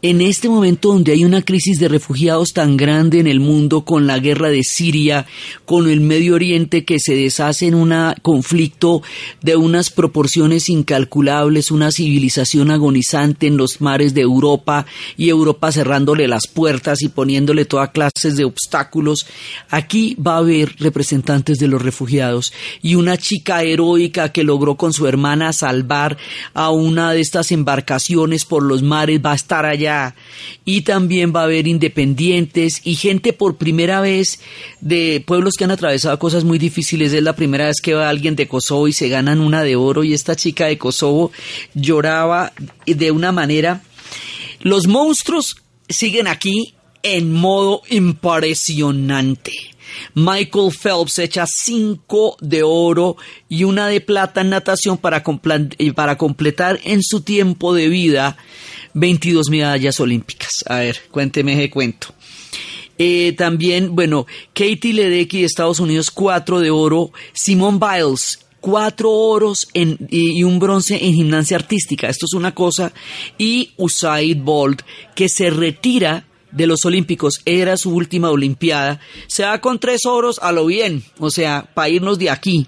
[0.00, 4.06] En este momento donde hay una crisis de refugiados tan grande en el mundo con
[4.06, 5.26] la guerra de Siria,
[5.64, 9.02] con el Medio Oriente que se deshace en un conflicto
[9.42, 16.28] de unas proporciones incalculables, una civilización agonizante en los mares de Europa y Europa cerrándole
[16.28, 19.26] las puertas y poniéndole toda clases de obstáculos,
[19.70, 22.52] aquí va a haber representantes de los refugiados
[22.82, 26.16] y una chica heroica que logró con su hermana salvar
[26.54, 29.20] a una de estas embarcaciones por los mares.
[29.24, 30.14] Va a estar allá
[30.64, 34.40] y también va a haber independientes y gente por primera vez
[34.80, 37.12] de pueblos que han atravesado cosas muy difíciles.
[37.12, 40.04] Es la primera vez que va alguien de Kosovo y se ganan una de oro
[40.04, 41.32] y esta chica de Kosovo
[41.74, 42.52] lloraba
[42.86, 43.82] de una manera.
[44.60, 45.56] Los monstruos
[45.88, 49.52] siguen aquí en modo impresionante.
[50.14, 53.16] Michael Phelps echa cinco de oro
[53.48, 55.22] y una de plata en natación para,
[55.94, 58.36] para completar en su tiempo de vida
[58.94, 60.50] 22 medallas olímpicas.
[60.66, 62.14] A ver, cuénteme ese cuento.
[62.98, 67.12] Eh, también, bueno, Katie Ledecky de Estados Unidos, cuatro de oro.
[67.32, 72.08] Simone Biles, cuatro oros en, y, y, un bronce en gimnasia artística.
[72.08, 72.92] Esto es una cosa.
[73.38, 74.82] Y Usaid Bolt,
[75.14, 80.38] que se retira de los Olímpicos, era su última Olimpiada, se va con tres oros
[80.42, 82.66] a lo bien, o sea, para irnos de aquí.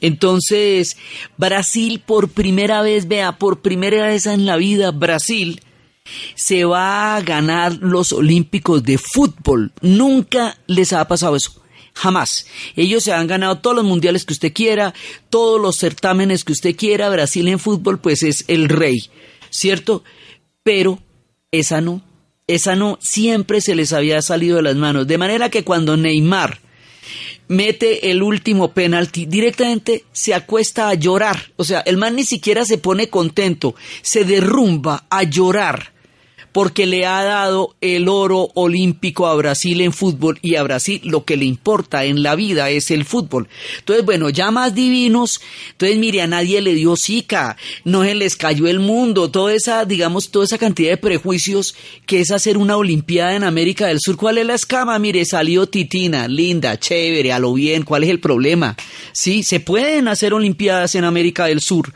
[0.00, 0.96] Entonces,
[1.36, 5.60] Brasil por primera vez, vea, por primera vez en la vida, Brasil
[6.34, 9.72] se va a ganar los Olímpicos de fútbol.
[9.80, 11.62] Nunca les ha pasado eso.
[11.94, 12.46] Jamás.
[12.76, 14.94] Ellos se han ganado todos los mundiales que usted quiera,
[15.28, 17.10] todos los certámenes que usted quiera.
[17.10, 19.10] Brasil en fútbol, pues es el rey,
[19.50, 20.02] ¿cierto?
[20.62, 20.98] Pero
[21.50, 22.02] esa no
[22.54, 25.06] esa no siempre se les había salido de las manos.
[25.06, 26.58] De manera que cuando Neymar
[27.48, 31.52] mete el último penalti, directamente se acuesta a llorar.
[31.56, 35.92] O sea, el man ni siquiera se pone contento, se derrumba a llorar.
[36.52, 41.24] Porque le ha dado el oro olímpico a Brasil en fútbol y a Brasil lo
[41.24, 43.48] que le importa en la vida es el fútbol.
[43.78, 45.40] Entonces, bueno, ya más divinos,
[45.72, 49.84] entonces mire, a nadie le dio zika, no se les cayó el mundo, toda esa,
[49.84, 51.74] digamos, toda esa cantidad de prejuicios
[52.06, 54.16] que es hacer una olimpiada en América del Sur.
[54.16, 54.98] ¿Cuál es la escama?
[54.98, 58.76] Mire, salió Titina, linda, chévere, a lo bien, ¿cuál es el problema?
[59.12, 61.92] Sí, se pueden hacer olimpiadas en América del Sur.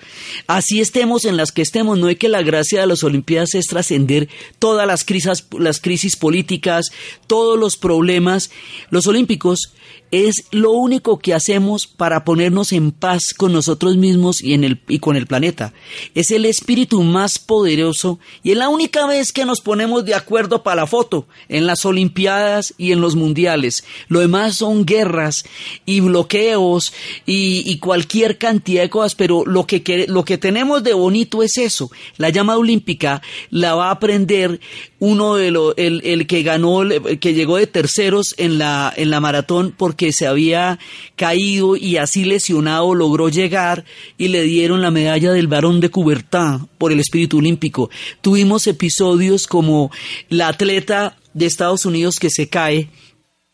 [0.47, 3.67] Así estemos en las que estemos, no hay que la gracia de las olimpiadas es
[3.67, 4.29] trascender
[4.59, 6.87] todas las crisis, las crisis políticas,
[7.27, 8.51] todos los problemas.
[8.91, 9.73] Los olímpicos
[10.15, 14.81] es lo único que hacemos para ponernos en paz con nosotros mismos y, en el,
[14.89, 15.73] y con el planeta.
[16.15, 20.63] Es el espíritu más poderoso y es la única vez que nos ponemos de acuerdo
[20.63, 23.85] para la foto en las Olimpiadas y en los Mundiales.
[24.09, 25.45] Lo demás son guerras
[25.85, 26.93] y bloqueos
[27.27, 31.91] y, cualquier cantidad de cosas, pero lo que, lo que tenemos de bonito es eso.
[32.17, 34.61] La llama olímpica la va a aprender
[35.05, 36.81] uno de los, el, el que ganó,
[37.21, 40.79] que llegó de terceros en la, en la maratón porque se había
[41.15, 43.85] caído y así lesionado logró llegar
[44.17, 47.91] y le dieron la medalla del varón de Coubertin por el espíritu olímpico.
[48.23, 49.91] Tuvimos episodios como
[50.31, 52.89] la atleta de Estados Unidos que se cae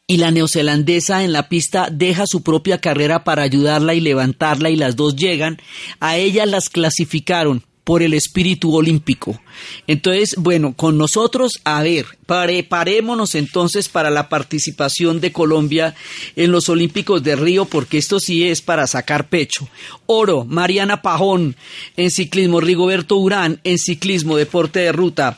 [0.07, 4.77] y la neozelandesa en la pista deja su propia carrera para ayudarla y levantarla y
[4.77, 5.59] las dos llegan.
[5.99, 9.41] A ellas las clasificaron por el espíritu olímpico.
[9.89, 15.97] Entonces, bueno, con nosotros, a ver, preparémonos entonces para la participación de Colombia
[16.37, 19.69] en los Olímpicos de Río, porque esto sí es para sacar pecho.
[20.07, 21.57] Oro, Mariana Pajón
[21.97, 25.37] en ciclismo, Rigoberto Urán en ciclismo, deporte de ruta,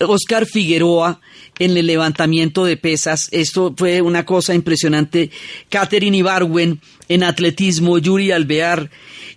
[0.00, 1.20] Oscar Figueroa
[1.58, 3.28] en el levantamiento de pesas.
[3.30, 5.30] Esto fue una cosa impresionante.
[5.68, 8.90] Catherine Ibarwen en atletismo, Yuri Alvear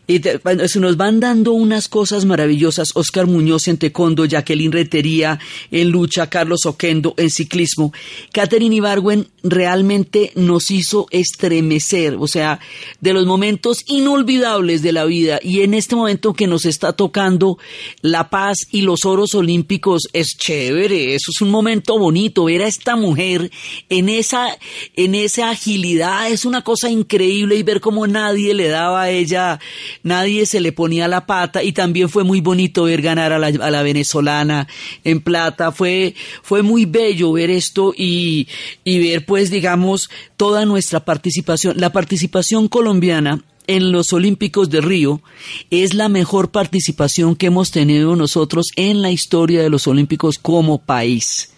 [0.08, 0.22] y
[0.68, 2.92] se nos van dando unas cosas maravillosas.
[2.96, 5.38] Oscar Muñoz en taekwondo, Jacqueline Retería
[5.70, 7.92] en lucha, Carlos Oquendo en ciclismo.
[8.32, 12.62] Catherine Ibarwen realmente nos hizo estremecer, o sea,
[13.02, 15.40] de los momentos inolvidables de la vida.
[15.44, 17.58] Y en este momento que nos está tocando
[18.02, 22.46] la paz y los oros olímpicos, es chévere, eso es un momento bonito.
[22.46, 23.52] Ver a esta mujer
[23.90, 24.58] en esa,
[24.96, 29.60] en esa agilidad es una cosa increíble y ver cómo nadie le daba a ella
[30.04, 33.84] nadie se le ponía la pata y también fue muy bonito ver ganar a la,
[33.84, 34.68] venezolana
[35.04, 38.48] en plata, fue, fue muy bello ver esto y,
[38.84, 45.22] y ver pues digamos toda nuestra participación, la participación colombiana en los Olímpicos de Río
[45.70, 50.80] es la mejor participación que hemos tenido nosotros en la historia de los Olímpicos como
[50.80, 51.52] país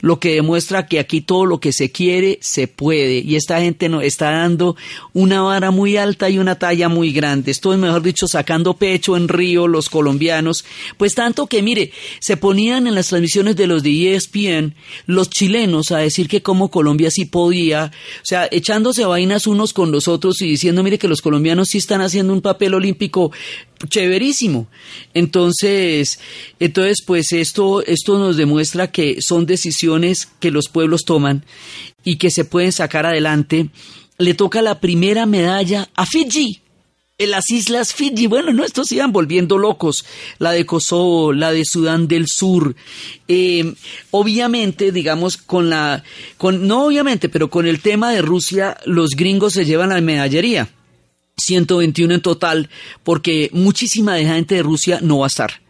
[0.00, 3.88] lo que demuestra que aquí todo lo que se quiere se puede y esta gente
[3.88, 4.76] nos está dando
[5.12, 7.50] una vara muy alta y una talla muy grande.
[7.50, 10.64] Estoy, mejor dicho, sacando pecho en Río los colombianos,
[10.96, 14.74] pues tanto que mire, se ponían en las transmisiones de los de ESPN
[15.06, 17.90] los chilenos a decir que como Colombia sí podía,
[18.22, 21.78] o sea, echándose vainas unos con los otros y diciendo, mire que los colombianos sí
[21.78, 23.32] están haciendo un papel olímpico
[23.88, 24.66] chéverísimo.
[25.14, 26.18] Entonces,
[26.58, 31.44] entonces pues esto, esto nos demuestra que son decisiones que los pueblos toman
[32.04, 33.70] y que se pueden sacar adelante.
[34.18, 36.62] Le toca la primera medalla a Fiji.
[37.18, 40.04] En las islas Fiji, bueno, no, estos iban volviendo locos,
[40.38, 42.76] la de Kosovo, la de Sudán del Sur,
[43.26, 43.72] eh,
[44.10, 46.04] obviamente, digamos, con la,
[46.36, 50.68] con, no obviamente, pero con el tema de Rusia, los gringos se llevan la medallería
[51.36, 52.70] 121 en total,
[53.04, 55.62] porque muchísima gente de Rusia no va a estar.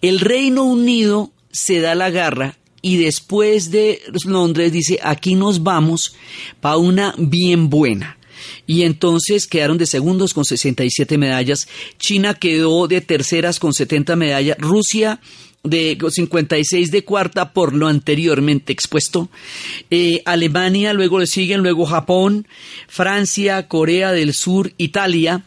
[0.00, 6.14] El Reino Unido se da la garra y después de Londres dice, aquí nos vamos
[6.60, 8.18] para una bien buena.
[8.66, 11.68] Y entonces quedaron de segundos con 67 medallas.
[11.98, 14.56] China quedó de terceras con 70 medallas.
[14.58, 15.20] Rusia
[15.62, 19.28] de 56 de cuarta por lo anteriormente expuesto.
[19.90, 22.46] Eh, Alemania, luego le siguen, luego Japón,
[22.88, 25.44] Francia, Corea del Sur, Italia.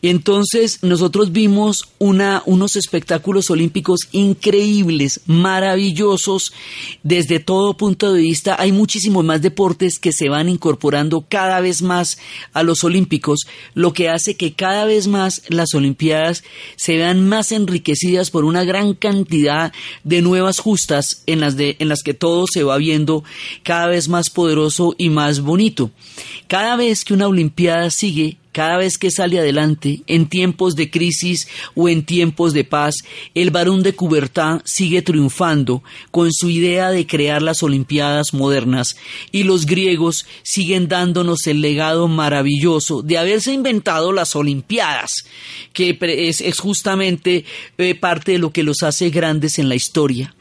[0.00, 6.52] Y entonces nosotros vimos unos espectáculos olímpicos increíbles, maravillosos,
[7.02, 8.56] desde todo punto de vista.
[8.58, 12.18] Hay muchísimos más deportes que se van incorporando cada vez más
[12.52, 16.44] a los olímpicos, lo que hace que cada vez más las Olimpiadas
[16.76, 19.72] se vean más enriquecidas por una gran cantidad
[20.04, 23.24] de nuevas justas en las que todo se va viendo
[23.62, 25.90] cada vez más poderoso y más bonito.
[26.48, 31.48] Cada vez que una Olimpiada sigue, cada vez que sale adelante, en tiempos de crisis
[31.74, 32.96] o en tiempos de paz,
[33.34, 38.96] el barón de Coubertin sigue triunfando con su idea de crear las Olimpiadas modernas
[39.30, 45.24] y los griegos siguen dándonos el legado maravilloso de haberse inventado las Olimpiadas,
[45.72, 47.44] que es, justamente
[47.78, 50.34] eh, parte de lo que los hace grandes en la historia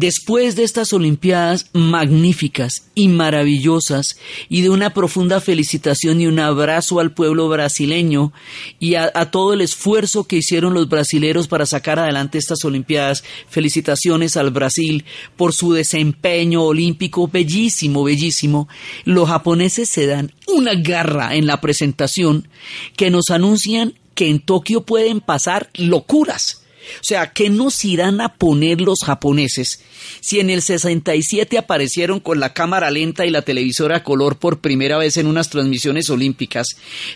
[0.00, 4.16] Después de estas Olimpiadas magníficas y maravillosas
[4.48, 8.32] y de una profunda felicitación y un abrazo al pueblo brasileño
[8.78, 14.36] y a, todo el esfuerzo que hicieron los brasileros para sacar adelante estas Olimpiadas, felicitaciones
[14.36, 15.04] al Brasil
[15.36, 18.68] por su desempeño olímpico bellísimo, bellísimo,
[19.04, 22.46] los japoneses se dan una garra en la presentación
[22.94, 26.67] que nos anuncian que en Tokio pueden pasar locuras.
[26.96, 29.80] O sea, ¿qué nos irán a poner los japoneses
[30.20, 34.60] si en el 67 aparecieron con la cámara lenta y la televisora a color por
[34.60, 36.66] primera vez en unas transmisiones olímpicas?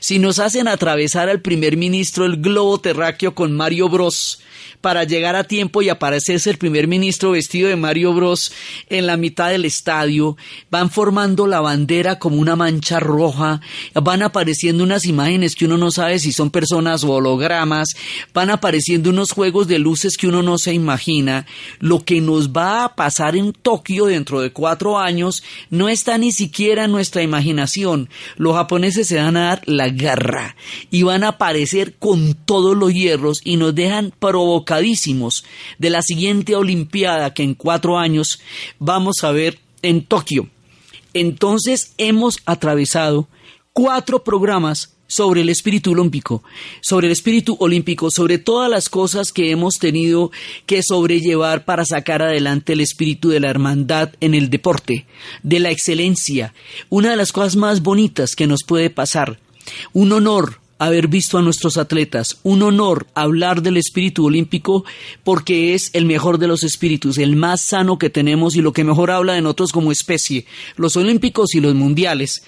[0.01, 4.41] Si nos hacen atravesar al primer ministro el globo terráqueo con Mario Bros
[4.81, 8.53] para llegar a tiempo y aparecerse el primer ministro vestido de Mario Bros
[8.89, 10.37] en la mitad del estadio,
[10.71, 13.61] van formando la bandera como una mancha roja,
[13.95, 17.91] van apareciendo unas imágenes que uno no sabe si son personas o hologramas,
[18.35, 21.47] van apareciendo unos juegos de luces que uno no se imagina.
[21.79, 26.33] Lo que nos va a pasar en Tokio dentro de cuatro años no está ni
[26.33, 28.09] siquiera en nuestra imaginación.
[28.37, 30.57] Los japoneses se van a dar la garra
[30.91, 34.13] y van a aparecer con todos los hierros y nos dejan
[35.79, 38.41] de la siguiente Olimpiada que en cuatro años
[38.79, 40.49] vamos a ver en Tokio.
[41.15, 43.29] Entonces hemos atravesado
[43.73, 46.43] cuatro programas sobre el espíritu olímpico,
[46.81, 50.31] sobre el espíritu olímpico, sobre todas las cosas que hemos tenido
[50.65, 55.05] que sobrellevar para sacar adelante el espíritu de la hermandad en el deporte,
[55.43, 56.55] de la excelencia,
[56.89, 59.39] una de las cosas más bonitas que nos puede pasar,
[59.93, 62.39] un honor haber visto a nuestros atletas.
[62.43, 64.85] Un honor hablar del espíritu olímpico
[65.25, 68.85] porque es el mejor de los espíritus, el más sano que tenemos y lo que
[68.85, 70.47] mejor habla de nosotros como especie.
[70.77, 72.43] Los olímpicos y los mundiales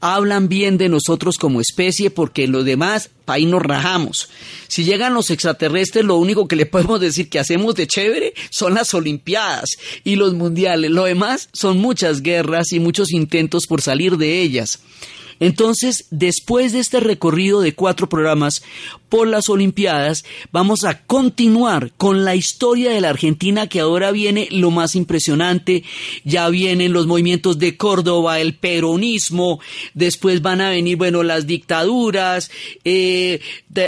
[0.00, 4.28] hablan bien de nosotros como especie porque los demás, ahí nos rajamos.
[4.68, 8.74] Si llegan los extraterrestres, lo único que le podemos decir que hacemos de chévere son
[8.74, 9.70] las olimpiadas
[10.04, 10.90] y los mundiales.
[10.90, 14.80] Lo demás son muchas guerras y muchos intentos por salir de ellas.
[15.40, 18.62] Entonces, después de este recorrido de cuatro programas
[19.08, 24.48] por las Olimpiadas, vamos a continuar con la historia de la Argentina que ahora viene
[24.50, 25.84] lo más impresionante.
[26.24, 29.60] Ya vienen los movimientos de Córdoba, el peronismo,
[29.94, 32.50] después van a venir, bueno, las dictaduras,
[32.84, 33.40] eh,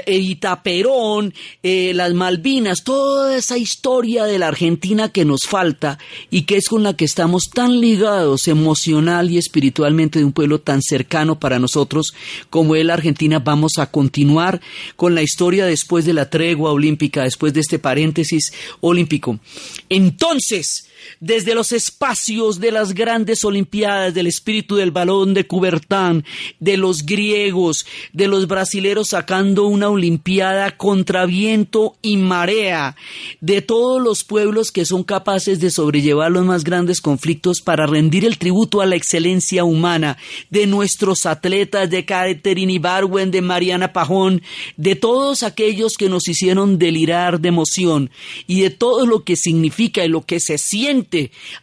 [0.07, 5.99] Evita Perón, eh, las Malvinas, toda esa historia de la Argentina que nos falta
[6.31, 10.61] y que es con la que estamos tan ligados emocional y espiritualmente de un pueblo
[10.61, 12.15] tan cercano para nosotros
[12.51, 14.61] como es la Argentina, vamos a continuar
[14.97, 19.41] con la historia después de la tregua olímpica, después de este paréntesis olímpico.
[19.89, 20.90] Entonces,
[21.21, 26.25] desde los espacios de las grandes Olimpiadas, del espíritu del balón de Coubertin,
[26.59, 32.97] de los griegos, de los brasileros sacando una Olimpiada contra viento y marea,
[33.41, 38.25] de todos los pueblos que son capaces de sobrellevar los más grandes conflictos para rendir
[38.25, 40.19] el tributo a la excelencia humana,
[40.51, 44.43] de nuestros atletas, de Catherine Ibarwen, de Mariana Pajón,
[44.77, 48.11] de todos aquellos que nos hicieron delirar de emoción
[48.47, 50.90] y de todo lo que significa y lo que se siente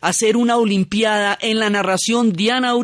[0.01, 2.75] hacer una Olimpiada en la narración Diana